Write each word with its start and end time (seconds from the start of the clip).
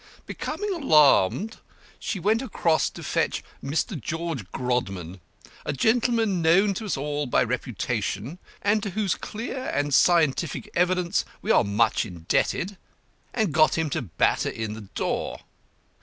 Becoming 0.25 0.73
alarmed, 0.73 1.57
she 1.99 2.19
went 2.19 2.41
across 2.41 2.89
to 2.89 3.03
fetch 3.03 3.43
Mr. 3.63 4.01
George 4.01 4.49
Grodman, 4.51 5.19
a 5.63 5.73
gentleman 5.73 6.41
known 6.41 6.73
to 6.73 6.85
us 6.85 6.97
all 6.97 7.27
by 7.27 7.43
reputation, 7.43 8.39
and 8.63 8.81
to 8.81 8.89
whose 8.89 9.13
clear 9.13 9.69
and 9.75 9.93
scientific 9.93 10.71
evidence 10.75 11.23
we 11.43 11.51
are 11.51 11.63
much 11.63 12.03
indebted, 12.03 12.77
and 13.31 13.53
got 13.53 13.77
him 13.77 13.91
to 13.91 14.01
batter 14.01 14.49
in 14.49 14.73
the 14.73 14.81
door. 14.81 15.41